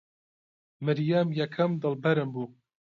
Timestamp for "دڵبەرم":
1.81-2.29